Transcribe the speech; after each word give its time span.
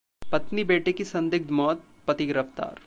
पत्नी-बेटे 0.31 0.91
की 0.91 1.03
संदिग्ध 1.03 1.51
मौत, 1.51 1.83
पति 2.07 2.25
गिरफ्तार 2.25 2.79